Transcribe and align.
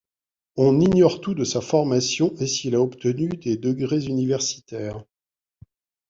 On 0.55 0.79
ignore 0.79 1.21
tout 1.21 1.35
de 1.35 1.43
sa 1.43 1.61
formation 1.61 2.33
et 2.39 2.47
s'il 2.47 2.73
a 2.73 2.81
obtenu 2.81 3.27
des 3.27 3.55
degrés 3.55 4.07
universitaires. 4.07 5.05